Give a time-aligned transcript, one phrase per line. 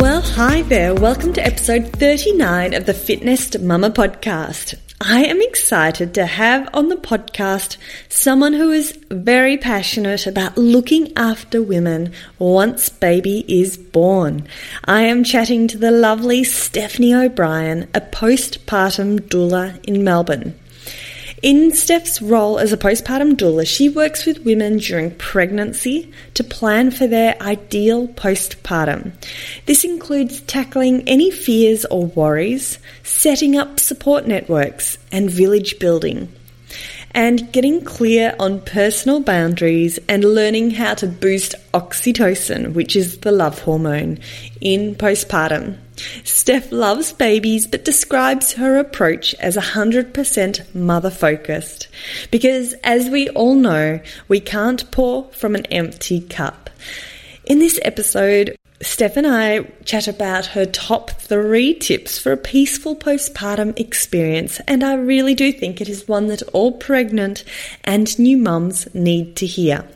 [0.00, 0.94] Well, hi there.
[0.94, 4.74] Welcome to episode 39 of the FitNest Mama podcast.
[4.98, 7.76] I am excited to have on the podcast
[8.08, 14.48] someone who is very passionate about looking after women once baby is born.
[14.86, 20.58] I am chatting to the lovely Stephanie O'Brien, a postpartum doula in Melbourne.
[21.42, 26.90] In Steph's role as a postpartum doula, she works with women during pregnancy to plan
[26.90, 29.12] for their ideal postpartum.
[29.64, 36.28] This includes tackling any fears or worries, setting up support networks, and village building
[37.12, 43.32] and getting clear on personal boundaries and learning how to boost oxytocin, which is the
[43.32, 44.18] love hormone,
[44.60, 45.76] in postpartum.
[46.24, 51.88] Steph loves babies but describes her approach as 100% mother focused.
[52.30, 56.70] Because as we all know, we can't pour from an empty cup.
[57.44, 62.96] In this episode, Steph and I chat about her top three tips for a peaceful
[62.96, 67.44] postpartum experience, and I really do think it is one that all pregnant
[67.84, 69.86] and new mums need to hear.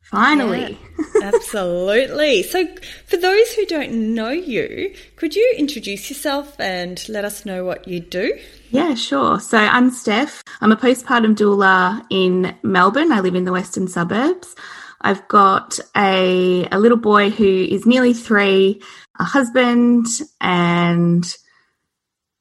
[0.00, 0.78] finally.
[1.20, 2.42] Yeah, absolutely.
[2.42, 2.66] So
[3.06, 7.86] for those who don't know you, could you introduce yourself and let us know what
[7.86, 8.38] you do?
[8.70, 9.40] Yeah, sure.
[9.40, 10.42] So I'm Steph.
[10.60, 13.12] I'm a postpartum doula in Melbourne.
[13.12, 14.54] I live in the western suburbs.
[15.00, 18.82] I've got a, a little boy who is nearly three,
[19.18, 20.06] a husband,
[20.40, 21.24] and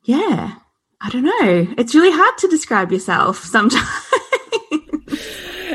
[0.03, 0.55] yeah,
[1.01, 1.73] I don't know.
[1.77, 3.85] It's really hard to describe yourself sometimes.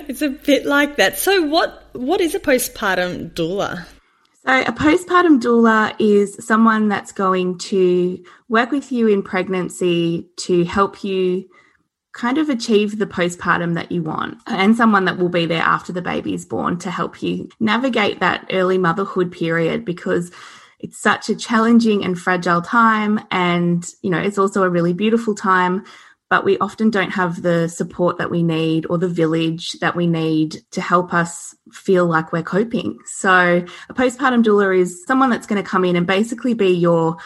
[0.08, 1.18] it's a bit like that.
[1.18, 3.86] So what what is a postpartum doula?
[4.46, 10.64] So, a postpartum doula is someone that's going to work with you in pregnancy to
[10.64, 11.44] help you
[12.14, 15.92] kind of achieve the postpartum that you want, and someone that will be there after
[15.92, 20.32] the baby is born to help you navigate that early motherhood period because
[20.78, 23.20] it's such a challenging and fragile time.
[23.30, 25.84] And, you know, it's also a really beautiful time
[26.30, 30.06] but we often don't have the support that we need or the village that we
[30.06, 32.98] need to help us feel like we're coping.
[33.04, 37.16] So, a postpartum doula is someone that's going to come in and basically be your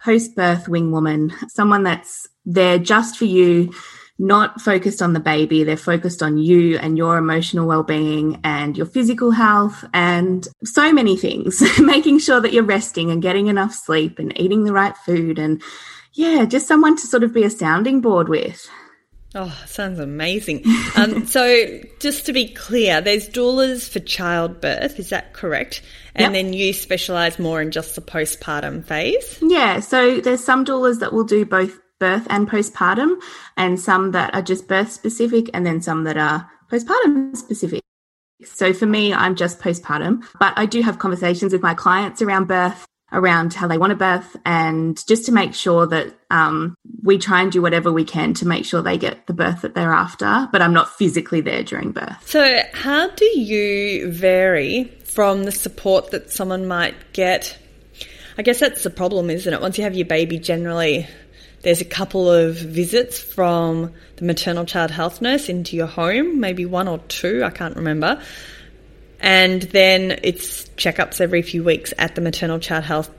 [0.00, 3.72] post birth wing woman, someone that's there just for you,
[4.18, 5.62] not focused on the baby.
[5.62, 10.92] They're focused on you and your emotional well being and your physical health and so
[10.92, 14.96] many things, making sure that you're resting and getting enough sleep and eating the right
[14.96, 15.62] food and
[16.12, 18.68] yeah, just someone to sort of be a sounding board with.
[19.34, 20.64] Oh, sounds amazing.
[20.96, 25.82] Um, so, just to be clear, there's doulas for childbirth, is that correct?
[26.14, 26.44] And yep.
[26.44, 29.38] then you specialise more in just the postpartum phase?
[29.42, 33.20] Yeah, so there's some doulas that will do both birth and postpartum,
[33.56, 37.82] and some that are just birth specific, and then some that are postpartum specific.
[38.44, 42.46] So for me, I'm just postpartum, but I do have conversations with my clients around
[42.46, 47.16] birth around how they want a birth and just to make sure that um, we
[47.16, 49.92] try and do whatever we can to make sure they get the birth that they're
[49.92, 52.28] after, but I'm not physically there during birth.
[52.28, 57.58] So, how do you vary from the support that someone might get?
[58.36, 59.60] I guess that's the problem, isn't it?
[59.60, 61.06] Once you have your baby, generally
[61.62, 66.64] there's a couple of visits from the maternal child health nurse into your home, maybe
[66.64, 68.22] one or two, I can't remember.
[69.20, 73.10] And then it's checkups every few weeks at the maternal child health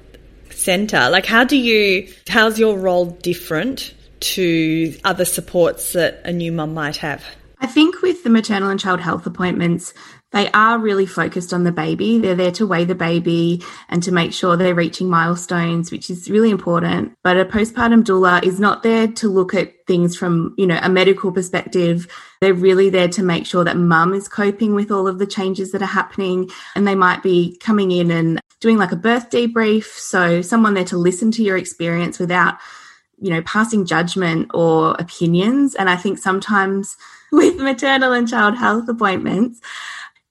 [0.51, 1.09] centre.
[1.09, 6.73] Like, how do you, how's your role different to other supports that a new mum
[6.73, 7.23] might have?
[7.59, 9.93] I think with the maternal and child health appointments,
[10.31, 12.19] they are really focused on the baby.
[12.19, 16.29] They're there to weigh the baby and to make sure they're reaching milestones, which is
[16.29, 17.13] really important.
[17.23, 20.89] But a postpartum doula is not there to look at things from, you know, a
[20.89, 22.07] medical perspective.
[22.41, 25.71] They're really there to make sure that mum is coping with all of the changes
[25.71, 26.51] that are happening.
[26.75, 29.85] And they might be coming in and doing like a birth debrief.
[29.85, 32.59] So someone there to listen to your experience without,
[33.19, 35.73] you know, passing judgment or opinions.
[35.73, 36.97] And I think sometimes
[37.31, 39.59] with maternal and child health appointments,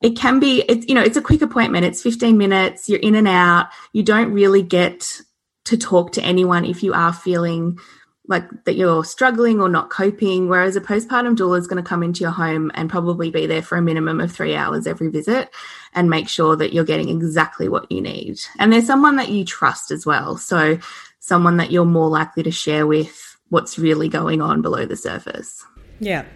[0.00, 1.85] it can be it's you know it's a quick appointment.
[1.85, 2.89] It's 15 minutes.
[2.89, 3.69] You're in and out.
[3.93, 5.21] You don't really get
[5.65, 7.79] to talk to anyone if you are feeling
[8.27, 12.03] like that you're struggling or not coping whereas a postpartum doula is going to come
[12.03, 15.50] into your home and probably be there for a minimum of 3 hours every visit
[15.95, 18.39] and make sure that you're getting exactly what you need.
[18.59, 20.37] And there's someone that you trust as well.
[20.37, 20.79] So
[21.21, 25.65] someone that you're more likely to share with what's really going on below the surface.
[26.00, 26.27] Yeah.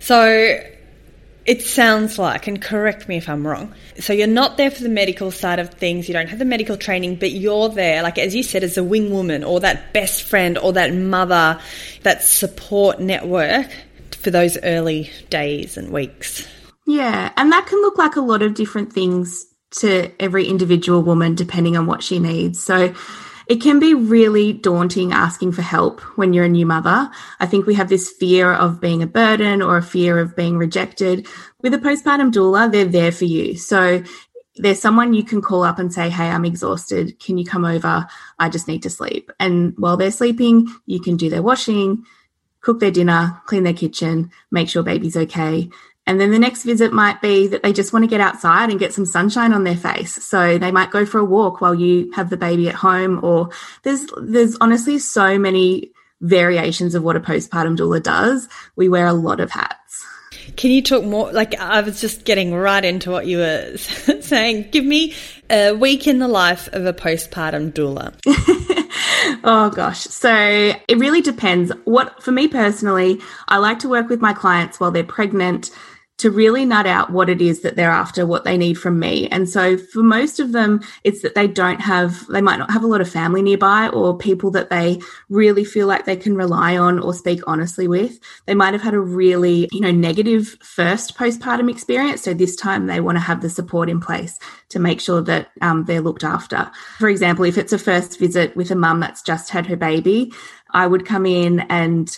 [0.00, 0.58] So
[1.46, 3.74] it sounds like, and correct me if I'm wrong.
[3.98, 6.08] So you're not there for the medical side of things.
[6.08, 8.84] You don't have the medical training, but you're there, like as you said, as a
[8.84, 11.60] wing woman or that best friend or that mother,
[12.02, 13.70] that support network
[14.18, 16.48] for those early days and weeks.
[16.86, 19.46] Yeah, and that can look like a lot of different things
[19.80, 22.62] to every individual woman depending on what she needs.
[22.62, 22.94] So
[23.46, 27.10] it can be really daunting asking for help when you're a new mother.
[27.40, 30.56] I think we have this fear of being a burden or a fear of being
[30.56, 31.26] rejected.
[31.60, 33.56] With a postpartum doula, they're there for you.
[33.56, 34.02] So
[34.56, 37.18] there's someone you can call up and say, Hey, I'm exhausted.
[37.18, 38.06] Can you come over?
[38.38, 39.30] I just need to sleep.
[39.38, 42.04] And while they're sleeping, you can do their washing,
[42.60, 45.68] cook their dinner, clean their kitchen, make sure baby's okay.
[46.06, 48.78] And then the next visit might be that they just want to get outside and
[48.78, 50.22] get some sunshine on their face.
[50.24, 53.48] So they might go for a walk while you have the baby at home or
[53.84, 58.48] there's there's honestly so many variations of what a postpartum doula does.
[58.76, 60.04] We wear a lot of hats.
[60.56, 61.32] Can you talk more?
[61.32, 64.68] Like, I was just getting right into what you were saying.
[64.70, 65.14] Give me
[65.50, 68.14] a week in the life of a postpartum doula.
[69.44, 70.00] oh gosh.
[70.00, 71.72] So it really depends.
[71.84, 75.70] What, for me personally, I like to work with my clients while they're pregnant
[76.16, 79.26] to really nut out what it is that they're after, what they need from me.
[79.28, 82.84] And so for most of them, it's that they don't have, they might not have
[82.84, 86.76] a lot of family nearby or people that they really feel like they can rely
[86.76, 88.20] on or speak honestly with.
[88.46, 92.22] They might have had a really, you know, negative first postpartum experience.
[92.22, 94.38] So this time they want to have the support in place
[94.68, 96.70] to make sure that um, they're looked after.
[96.98, 100.32] For example, if it's a first visit with a mum that's just had her baby,
[100.70, 102.16] I would come in and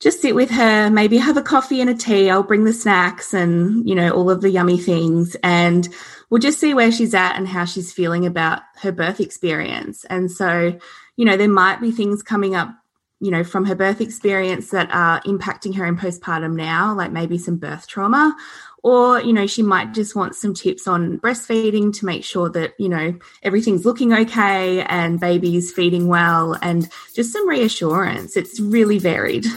[0.00, 2.30] just sit with her, maybe have a coffee and a tea.
[2.30, 5.36] I'll bring the snacks and, you know, all of the yummy things.
[5.42, 5.88] And
[6.30, 10.04] we'll just see where she's at and how she's feeling about her birth experience.
[10.04, 10.78] And so,
[11.16, 12.72] you know, there might be things coming up,
[13.20, 17.36] you know, from her birth experience that are impacting her in postpartum now, like maybe
[17.36, 18.36] some birth trauma.
[18.84, 22.74] Or, you know, she might just want some tips on breastfeeding to make sure that,
[22.78, 28.36] you know, everything's looking okay and baby's feeding well and just some reassurance.
[28.36, 29.44] It's really varied.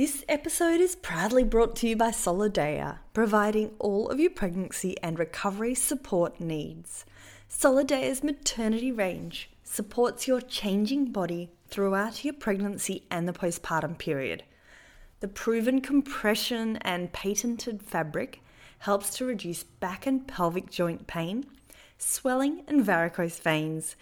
[0.00, 5.18] This episode is proudly brought to you by Solidea, providing all of your pregnancy and
[5.18, 7.04] recovery support needs.
[7.50, 14.42] Solidea's maternity range supports your changing body throughout your pregnancy and the postpartum period.
[15.20, 18.40] The proven compression and patented fabric
[18.78, 21.44] helps to reduce back and pelvic joint pain,
[21.98, 23.96] swelling, and varicose veins,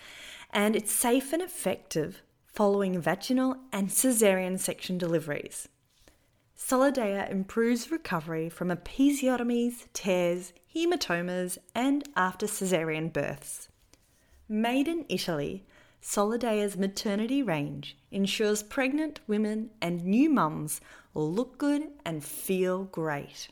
[0.53, 5.67] and it's safe and effective following vaginal and caesarean section deliveries.
[6.59, 13.69] Solidea improves recovery from episiotomies, tears, hematomas, and after caesarean births.
[14.49, 15.65] Made in Italy,
[16.03, 20.81] Solidea's maternity range ensures pregnant women and new mums
[21.15, 23.49] look good and feel great.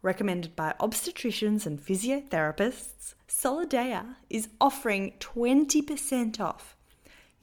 [0.00, 6.73] Recommended by obstetricians and physiotherapists, Solidea is offering 20% off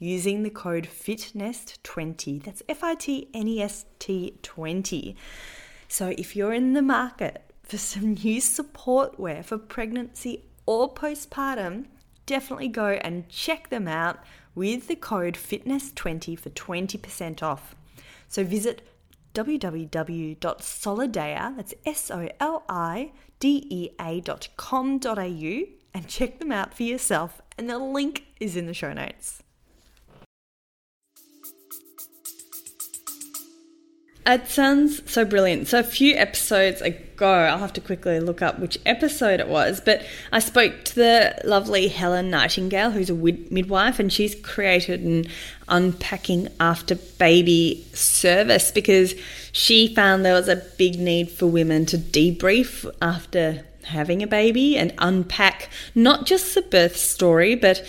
[0.02, 2.42] using the code FITNEST20.
[2.42, 5.16] That's F I T N E S T 20.
[5.88, 11.86] So if you're in the market for some new support wear for pregnancy or postpartum,
[12.26, 14.18] definitely go and check them out
[14.54, 17.74] with the code FITNEST20 for 20% off.
[18.28, 18.86] So visit
[19.34, 20.36] www.solidea,
[21.56, 22.30] that's S-O-L-I-D-E-A
[24.20, 25.62] dot com dot au
[25.94, 27.40] and check them out for yourself.
[27.56, 29.42] And the link is in the show notes.
[34.24, 35.66] It sounds so brilliant.
[35.66, 39.80] So, a few episodes ago, I'll have to quickly look up which episode it was,
[39.80, 45.24] but I spoke to the lovely Helen Nightingale, who's a midwife, and she's created an
[45.68, 49.14] unpacking after baby service because
[49.50, 54.76] she found there was a big need for women to debrief after having a baby
[54.76, 57.84] and unpack not just the birth story, but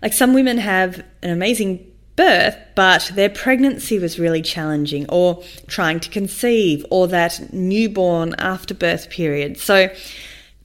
[0.00, 6.00] like some women have an amazing birth, but their pregnancy was really challenging, or trying
[6.00, 9.58] to conceive, or that newborn after birth period.
[9.58, 9.90] So,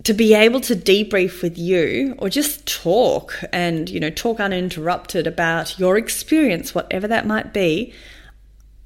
[0.03, 5.27] to be able to debrief with you or just talk and you know talk uninterrupted
[5.27, 7.93] about your experience whatever that might be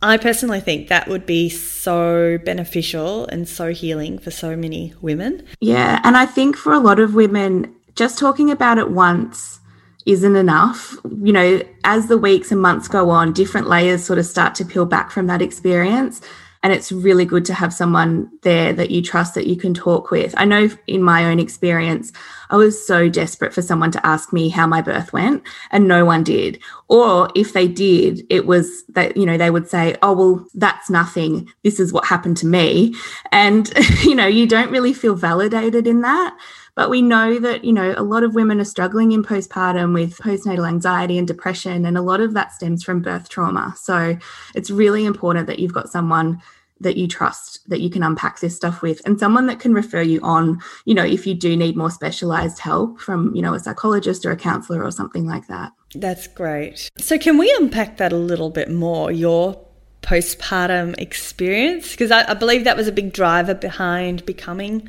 [0.01, 5.45] i personally think that would be so beneficial and so healing for so many women
[5.59, 9.59] yeah and i think for a lot of women just talking about it once
[10.05, 10.95] isn't enough.
[11.03, 14.65] You know, as the weeks and months go on, different layers sort of start to
[14.65, 16.21] peel back from that experience.
[16.63, 20.11] And it's really good to have someone there that you trust that you can talk
[20.11, 20.33] with.
[20.37, 22.13] I know in my own experience,
[22.49, 26.05] I was so desperate for someone to ask me how my birth went, and no
[26.05, 26.61] one did.
[26.87, 30.89] Or if they did, it was that, you know, they would say, oh, well, that's
[30.89, 31.51] nothing.
[31.63, 32.95] This is what happened to me.
[33.33, 33.69] And,
[34.03, 36.37] you know, you don't really feel validated in that.
[36.75, 40.17] But we know that, you know, a lot of women are struggling in postpartum with
[40.17, 43.75] postnatal anxiety and depression, and a lot of that stems from birth trauma.
[43.77, 44.17] So
[44.55, 46.41] it's really important that you've got someone
[46.79, 50.01] that you trust that you can unpack this stuff with and someone that can refer
[50.01, 53.59] you on you know if you do need more specialized help from you know a
[53.59, 58.11] psychologist or a counselor or something like that that's great so can we unpack that
[58.11, 59.65] a little bit more your
[60.03, 64.87] postpartum experience because I, I, believe that was a big driver behind becoming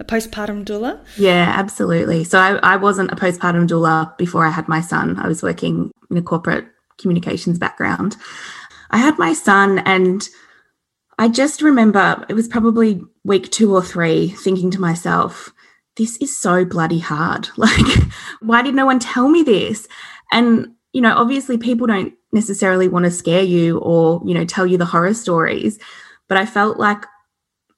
[0.00, 1.00] a postpartum doula?
[1.16, 2.24] Yeah, absolutely.
[2.24, 5.18] So I, I wasn't a postpartum doula before I had my son.
[5.18, 6.66] I was working in a corporate
[6.98, 8.16] communications background.
[8.90, 10.28] I had my son and
[11.18, 15.52] I just remember it was probably week two or three thinking to myself,
[15.96, 17.48] this is so bloody hard.
[17.56, 18.02] Like,
[18.40, 19.86] why did no one tell me this?
[20.32, 24.66] And, you know, obviously people don't necessarily want to scare you or, you know, tell
[24.66, 25.78] you the horror stories.
[26.28, 27.04] But I felt like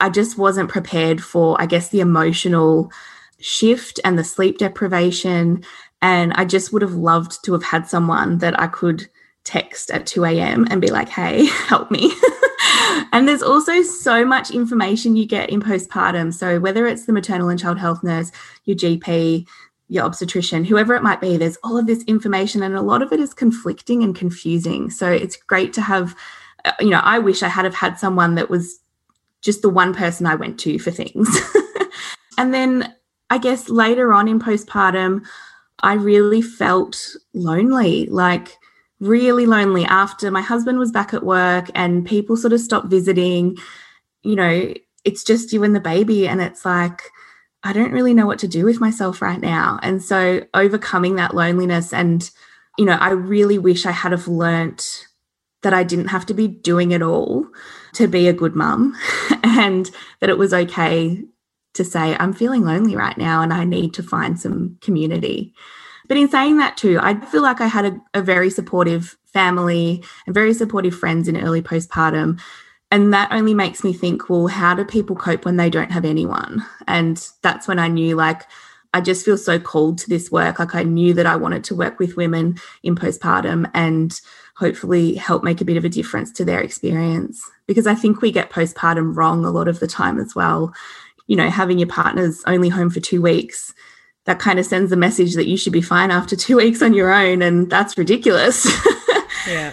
[0.01, 2.93] I just wasn't prepared for, I guess, the emotional
[3.41, 5.65] shift and the sleep deprivation.
[6.03, 9.09] And I just would have loved to have had someone that I could
[9.45, 10.67] text at 2 a.m.
[10.71, 12.13] and be like, hey, help me.
[13.13, 16.35] and there's also so much information you get in postpartum.
[16.35, 18.31] So whether it's the maternal and child health nurse,
[18.65, 19.47] your GP,
[19.89, 23.13] your obstetrician, whoever it might be, there's all of this information and a lot of
[23.13, 24.91] it is conflicting and confusing.
[24.91, 26.15] So it's great to have,
[26.65, 28.79] uh, you know, I wish I had have had someone that was
[29.41, 31.29] just the one person I went to for things.
[32.39, 32.95] and then
[33.31, 35.25] I guess later on in postpartum,
[35.81, 38.57] I really felt lonely, like
[39.01, 43.57] really lonely after my husband was back at work and people sort of stopped visiting.
[44.23, 47.03] You know, it's just you and the baby, and it's like,
[47.63, 49.79] I don't really know what to do with myself right now.
[49.83, 52.29] And so overcoming that loneliness and,
[52.77, 55.07] you know, I really wish I had have learnt
[55.63, 57.47] that I didn't have to be doing it all
[57.95, 58.97] to be a good mum
[59.43, 61.25] and that it was okay
[61.75, 65.53] to say, I'm feeling lonely right now and I need to find some community.
[66.07, 70.03] But in saying that too, I feel like I had a, a very supportive family
[70.27, 72.41] and very supportive friends in early postpartum.
[72.91, 76.05] And that only makes me think, well, how do people cope when they don't have
[76.05, 76.65] anyone?
[76.87, 78.47] And that's when I knew, like,
[78.95, 80.59] I just feel so called to this work.
[80.59, 84.19] Like, I knew that I wanted to work with women in postpartum and
[84.57, 87.43] hopefully help make a bit of a difference to their experience.
[87.67, 90.73] Because I think we get postpartum wrong a lot of the time as well.
[91.27, 93.75] You know, having your partner's only home for two weeks,
[94.25, 96.95] that kind of sends the message that you should be fine after two weeks on
[96.95, 97.43] your own.
[97.43, 98.67] And that's ridiculous.
[99.47, 99.73] yeah.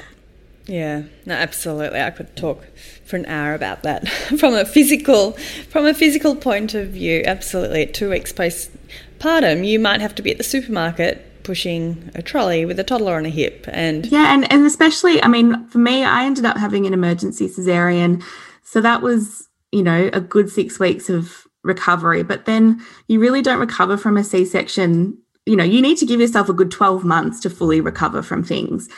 [0.67, 2.01] Yeah, no, absolutely.
[2.01, 2.65] I could talk
[3.05, 4.07] for an hour about that
[4.39, 5.33] from a physical,
[5.69, 7.23] from a physical point of view.
[7.25, 12.65] Absolutely, two weeks postpartum, you might have to be at the supermarket pushing a trolley
[12.65, 16.03] with a toddler on a hip and yeah and, and especially i mean for me
[16.03, 18.23] i ended up having an emergency cesarean
[18.63, 23.43] so that was you know a good six weeks of recovery but then you really
[23.43, 27.05] don't recover from a c-section you know you need to give yourself a good 12
[27.05, 28.89] months to fully recover from things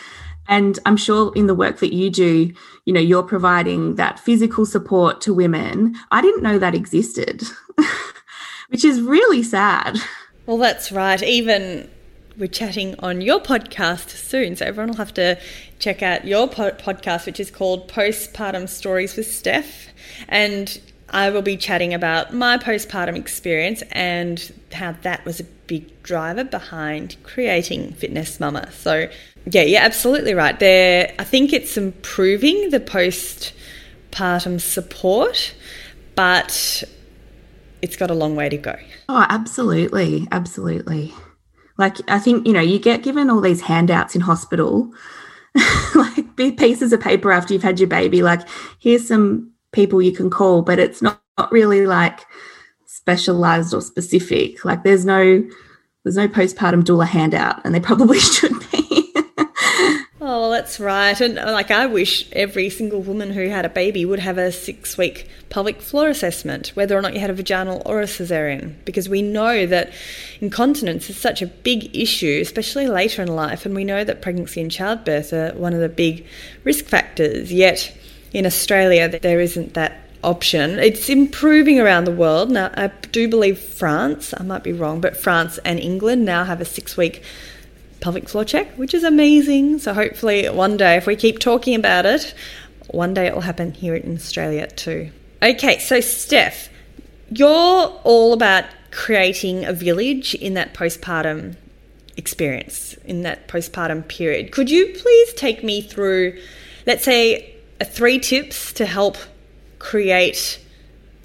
[0.47, 2.51] and i'm sure in the work that you do
[2.85, 7.43] you know you're providing that physical support to women i didn't know that existed
[8.69, 9.97] which is really sad
[10.45, 11.89] well that's right even
[12.37, 14.55] we're chatting on your podcast soon.
[14.55, 15.39] So everyone will have to
[15.79, 19.87] check out your podcast, which is called Postpartum Stories with Steph.
[20.27, 26.03] And I will be chatting about my postpartum experience and how that was a big
[26.03, 28.71] driver behind creating FitNest Mama.
[28.71, 29.09] So,
[29.49, 30.59] yeah, you're absolutely right.
[30.59, 35.53] There, I think it's improving the postpartum support,
[36.15, 36.83] but
[37.81, 38.75] it's got a long way to go.
[39.07, 40.27] Oh, absolutely.
[40.31, 41.13] Absolutely.
[41.77, 44.91] Like, I think, you know, you get given all these handouts in hospital,
[45.95, 48.41] like pieces of paper after you've had your baby, like,
[48.79, 52.21] here's some people you can call, but it's not, not really like
[52.87, 54.65] specialized or specific.
[54.65, 55.43] Like, there's no,
[56.03, 58.56] there's no postpartum doula handout, and they probably should.
[60.39, 61.19] Oh, that's right.
[61.19, 64.51] And uh, like, I wish every single woman who had a baby would have a
[64.51, 68.75] six week pelvic floor assessment, whether or not you had a vaginal or a cesarean,
[68.85, 69.91] because we know that
[70.39, 73.65] incontinence is such a big issue, especially later in life.
[73.65, 76.23] And we know that pregnancy and childbirth are one of the big
[76.63, 77.51] risk factors.
[77.51, 77.97] Yet
[78.31, 80.77] in Australia, there isn't that option.
[80.77, 82.51] It's improving around the world.
[82.51, 86.61] Now, I do believe France, I might be wrong, but France and England now have
[86.61, 87.23] a six week
[87.99, 89.79] pelvic floor check, which is amazing.
[89.79, 92.33] So hopefully one day, if we keep talking about it,
[92.87, 95.11] one day it will happen here in Australia too.
[95.41, 96.69] Okay, so Steph,
[97.29, 101.55] you're all about creating a village in that postpartum
[102.15, 104.51] experience, in that postpartum period.
[104.51, 106.39] Could you please take me through,
[106.85, 109.17] let's say, three tips to help
[109.77, 110.59] create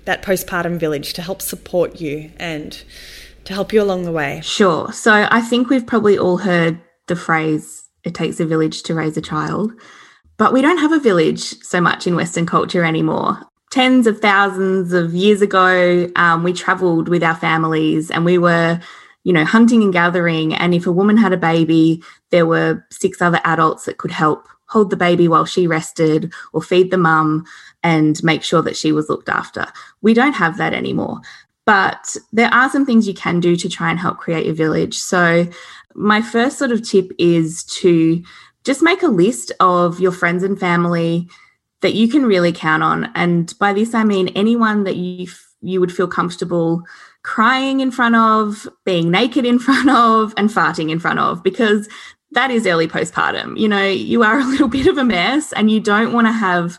[0.04, 2.82] that postpartum village to help support you and
[3.52, 4.40] to help you along the way?
[4.42, 4.92] Sure.
[4.92, 9.16] So I think we've probably all heard the phrase, it takes a village to raise
[9.16, 9.72] a child.
[10.38, 13.38] But we don't have a village so much in Western culture anymore.
[13.70, 18.80] Tens of thousands of years ago, um, we traveled with our families and we were,
[19.24, 20.54] you know, hunting and gathering.
[20.54, 24.48] And if a woman had a baby, there were six other adults that could help
[24.72, 27.44] hold the baby while she rested or feed the mum
[27.82, 29.66] and make sure that she was looked after.
[30.00, 31.20] We don't have that anymore.
[31.64, 34.98] But there are some things you can do to try and help create your village.
[34.98, 35.46] So,
[35.94, 38.22] my first sort of tip is to
[38.64, 41.28] just make a list of your friends and family
[41.82, 43.10] that you can really count on.
[43.14, 45.28] And by this, I mean anyone that you
[45.60, 46.82] you would feel comfortable
[47.22, 51.88] crying in front of, being naked in front of, and farting in front of, because
[52.32, 53.58] that is early postpartum.
[53.58, 56.32] You know, you are a little bit of a mess, and you don't want to
[56.32, 56.78] have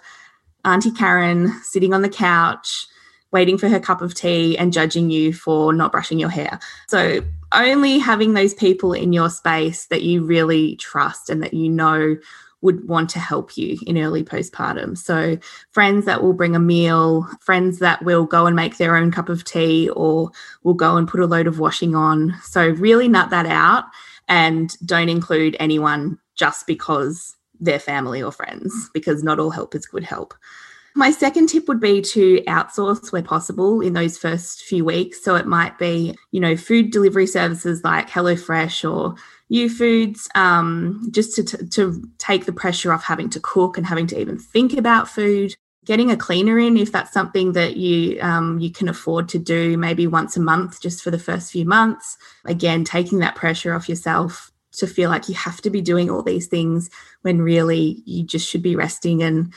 [0.66, 2.88] Auntie Karen sitting on the couch
[3.34, 6.60] waiting for her cup of tea and judging you for not brushing your hair.
[6.88, 11.70] So, only having those people in your space that you really trust and that you
[11.70, 12.18] know
[12.62, 14.98] would want to help you in early postpartum.
[14.98, 15.38] So,
[15.72, 19.30] friends that will bring a meal, friends that will go and make their own cup
[19.30, 20.32] of tea or
[20.64, 22.36] will go and put a load of washing on.
[22.44, 23.86] So, really nut that out
[24.30, 29.86] and don't include anyone just because they're family or friends, because not all help is
[29.86, 30.34] good help.
[30.96, 35.24] My second tip would be to outsource where possible in those first few weeks.
[35.24, 39.16] So it might be, you know, food delivery services like HelloFresh or
[39.52, 44.08] Youfoodz, um, just to, t- to take the pressure off having to cook and having
[44.08, 45.56] to even think about food.
[45.86, 49.78] Getting a cleaner in if that's something that you um, you can afford to do,
[49.78, 52.18] maybe once a month, just for the first few months.
[52.46, 56.24] Again, taking that pressure off yourself to feel like you have to be doing all
[56.24, 56.90] these things
[57.22, 59.54] when really you just should be resting and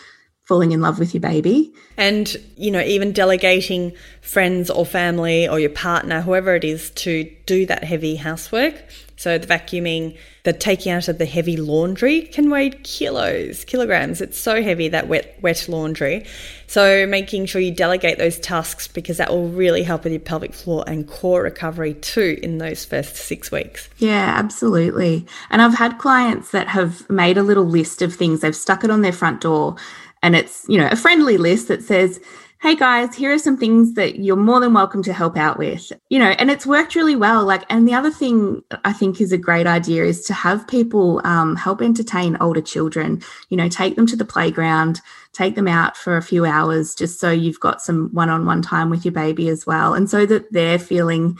[0.46, 1.74] falling in love with your baby.
[1.96, 7.30] And, you know, even delegating friends or family or your partner, whoever it is, to
[7.46, 8.74] do that heavy housework.
[9.18, 14.20] So the vacuuming, the taking out of the heavy laundry can weigh kilos, kilograms.
[14.20, 16.26] It's so heavy that wet wet laundry.
[16.66, 20.52] So making sure you delegate those tasks because that will really help with your pelvic
[20.52, 23.88] floor and core recovery too in those first 6 weeks.
[23.96, 25.26] Yeah, absolutely.
[25.48, 28.90] And I've had clients that have made a little list of things they've stuck it
[28.90, 29.76] on their front door
[30.26, 32.20] and it's you know a friendly list that says
[32.60, 35.92] hey guys here are some things that you're more than welcome to help out with
[36.08, 39.30] you know and it's worked really well like and the other thing i think is
[39.30, 43.94] a great idea is to have people um, help entertain older children you know take
[43.94, 45.00] them to the playground
[45.32, 49.04] take them out for a few hours just so you've got some one-on-one time with
[49.04, 51.38] your baby as well and so that they're feeling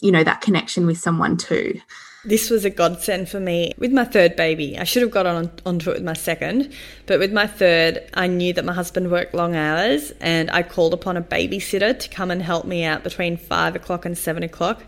[0.00, 1.80] you know that connection with someone too
[2.24, 4.78] this was a godsend for me with my third baby.
[4.78, 6.72] I should have got on onto it with my second,
[7.06, 10.92] but with my third, I knew that my husband worked long hours, and I called
[10.92, 14.84] upon a babysitter to come and help me out between five o'clock and seven o'clock.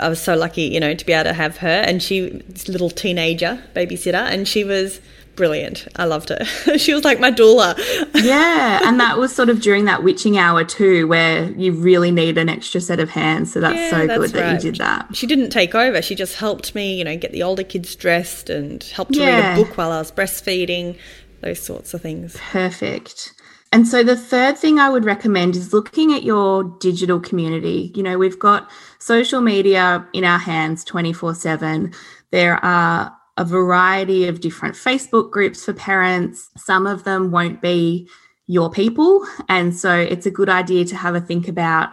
[0.00, 2.68] I was so lucky, you know, to be able to have her, and she, this
[2.68, 5.00] little teenager babysitter, and she was
[5.36, 5.86] brilliant.
[5.96, 6.44] I loved her.
[6.78, 7.76] she was like my doula.
[8.14, 12.38] yeah, and that was sort of during that witching hour too, where you really need
[12.38, 13.52] an extra set of hands.
[13.52, 15.14] So that's yeah, so that's good that you did that.
[15.14, 16.02] She didn't take over.
[16.02, 19.50] She just helped me, you know, get the older kids dressed and helped to yeah.
[19.50, 20.98] read a book while I was breastfeeding,
[21.42, 22.36] those sorts of things.
[22.50, 23.34] Perfect.
[23.72, 27.92] And so the third thing I would recommend is looking at your digital community.
[27.94, 31.92] You know, we've got social media in our hands 24 7.
[32.30, 36.50] There are a variety of different Facebook groups for parents.
[36.56, 38.08] Some of them won't be
[38.46, 39.26] your people.
[39.48, 41.90] And so it's a good idea to have a think about,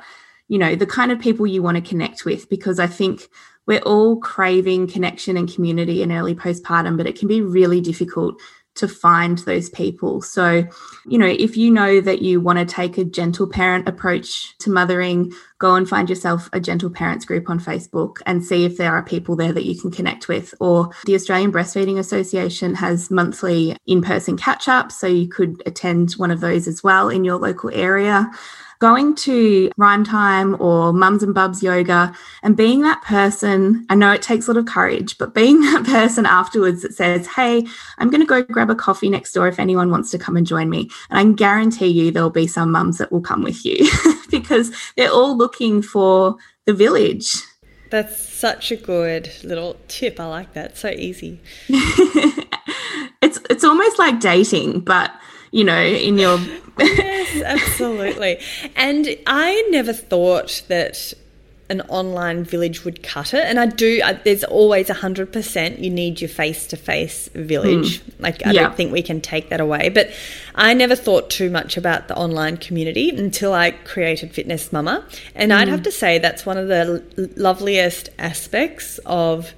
[0.47, 3.27] you know, the kind of people you want to connect with, because I think
[3.65, 8.39] we're all craving connection and community in early postpartum, but it can be really difficult
[8.75, 10.21] to find those people.
[10.21, 10.67] So,
[11.05, 14.71] you know, if you know that you want to take a gentle parent approach to
[14.71, 18.93] mothering, go and find yourself a gentle parents group on Facebook and see if there
[18.93, 20.53] are people there that you can connect with.
[20.59, 24.99] Or the Australian Breastfeeding Association has monthly in person catch ups.
[24.99, 28.31] So you could attend one of those as well in your local area
[28.83, 34.11] going to Rhyme Time or Mums and Bubs yoga and being that person, I know
[34.11, 37.65] it takes a lot of courage, but being that person afterwards that says, Hey,
[37.97, 40.45] I'm going to go grab a coffee next door if anyone wants to come and
[40.45, 40.89] join me.
[41.09, 43.89] And I guarantee you there'll be some mums that will come with you
[44.29, 47.35] because they're all looking for the village.
[47.89, 50.19] That's such a good little tip.
[50.19, 50.75] I like that.
[50.75, 51.39] So easy.
[51.69, 55.13] it's it's almost like dating, but
[55.53, 56.39] you know, in your.
[56.79, 58.39] yes, absolutely.
[58.75, 61.13] And I never thought that
[61.69, 63.45] an online village would cut it.
[63.45, 68.01] And I do, I, there's always 100% you need your face to face village.
[68.01, 68.19] Mm.
[68.19, 68.63] Like, I yeah.
[68.63, 69.89] don't think we can take that away.
[69.89, 70.09] But
[70.55, 75.05] I never thought too much about the online community until I created FitNest Mama.
[75.35, 75.55] And mm.
[75.55, 79.53] I'd have to say that's one of the l- loveliest aspects of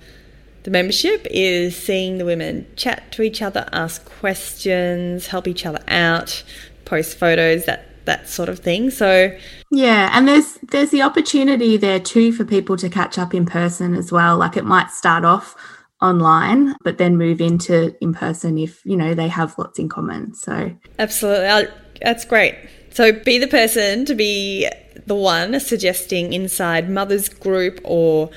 [0.66, 5.80] the membership is seeing the women chat to each other, ask questions, help each other
[5.88, 6.44] out,
[6.86, 8.90] post photos, that that sort of thing.
[8.90, 9.36] So
[9.72, 13.94] yeah, and there's there's the opportunity there too for people to catch up in person
[13.94, 14.38] as well.
[14.38, 15.56] Like it might start off
[16.02, 20.34] online but then move into in person if, you know, they have lots in common.
[20.34, 21.72] So Absolutely.
[22.02, 22.56] That's great.
[22.92, 24.68] So be the person to be
[25.06, 28.32] the one suggesting inside mother's group or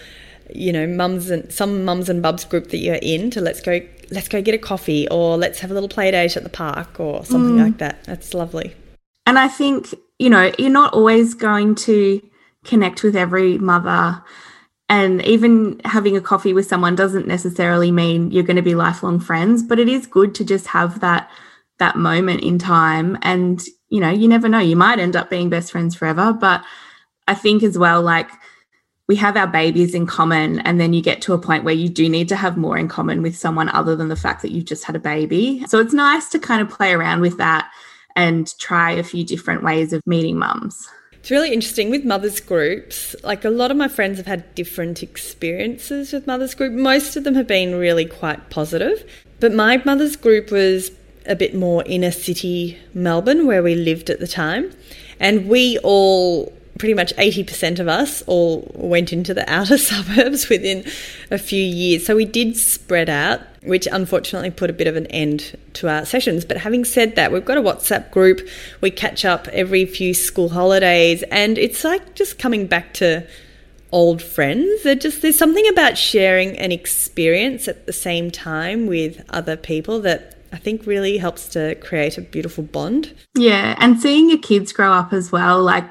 [0.55, 3.81] you know, mums and some mums and bubs group that you're in to let's go
[4.11, 6.99] let's go get a coffee or let's have a little play date at the park
[6.99, 7.65] or something mm.
[7.65, 8.05] like that.
[8.05, 8.75] That's lovely.
[9.27, 12.23] And I think, you know, you're not always going to
[12.65, 14.23] connect with every mother.
[14.89, 19.21] And even having a coffee with someone doesn't necessarily mean you're going to be lifelong
[19.21, 21.31] friends, but it is good to just have that
[21.79, 25.49] that moment in time and you know, you never know, you might end up being
[25.49, 26.63] best friends forever, but
[27.27, 28.31] I think as well like
[29.09, 31.89] we have our babies in common and then you get to a point where you
[31.89, 34.67] do need to have more in common with someone other than the fact that you've
[34.67, 35.65] just had a baby.
[35.67, 37.71] So it's nice to kind of play around with that
[38.15, 40.89] and try a few different ways of meeting mums.
[41.15, 43.17] It's really interesting with mothers groups.
[43.25, 46.73] Like a lot of my friends have had different experiences with mothers group.
[46.73, 49.05] Most of them have been really quite positive
[49.41, 50.91] but my mothers group was
[51.27, 54.73] a bit more inner city melbourne where we lived at the time.
[55.21, 60.85] And we all pretty much 80% of us all went into the outer suburbs within
[61.31, 62.07] a few years.
[62.07, 66.05] So we did spread out, which unfortunately put a bit of an end to our
[66.05, 66.45] sessions.
[66.45, 68.49] But having said that, we've got a WhatsApp group.
[68.81, 73.27] We catch up every few school holidays, and it's like just coming back to
[73.91, 74.83] old friends.
[74.85, 80.01] There just there's something about sharing an experience at the same time with other people
[80.03, 83.15] that I think really helps to create a beautiful bond.
[83.35, 85.85] Yeah, and seeing your kids grow up as well, like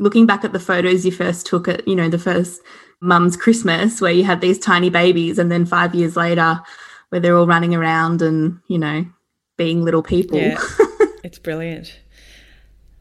[0.00, 2.60] looking back at the photos you first took at, you know, the first
[3.00, 6.60] mum's Christmas where you had these tiny babies, and then five years later
[7.10, 9.04] where they're all running around and, you know,
[9.56, 10.38] being little people.
[10.38, 10.60] Yeah,
[11.24, 12.00] it's brilliant.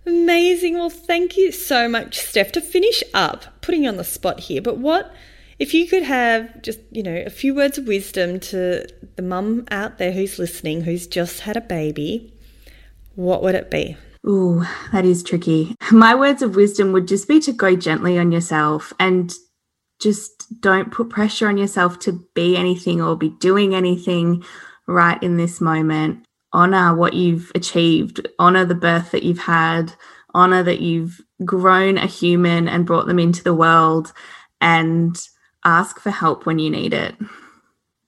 [0.05, 0.75] Amazing.
[0.75, 2.51] Well, thank you so much, Steph.
[2.53, 5.13] To finish up, putting you on the spot here, but what
[5.59, 9.65] if you could have just, you know, a few words of wisdom to the mum
[9.69, 12.33] out there who's listening, who's just had a baby,
[13.15, 13.97] what would it be?
[14.29, 15.75] Ooh, that is tricky.
[15.91, 19.33] My words of wisdom would just be to go gently on yourself and
[19.99, 24.43] just don't put pressure on yourself to be anything or be doing anything
[24.87, 26.23] right in this moment.
[26.53, 29.93] Honor what you've achieved, honor the birth that you've had,
[30.33, 34.13] honor that you've grown a human and brought them into the world,
[34.61, 35.19] and
[35.65, 37.15] ask for help when you need it.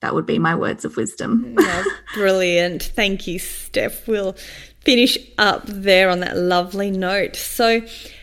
[0.00, 1.56] That would be my words of wisdom.
[1.58, 2.82] Yeah, brilliant.
[2.82, 4.08] Thank you, Steph.
[4.08, 4.34] We'll
[4.84, 7.36] finish up there on that lovely note.
[7.36, 7.82] So,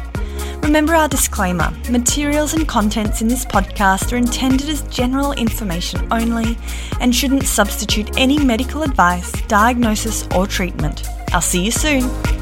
[0.62, 6.58] Remember our disclaimer materials and contents in this podcast are intended as general information only
[7.00, 11.04] and shouldn't substitute any medical advice, diagnosis, or treatment.
[11.32, 12.37] I'll see you soon.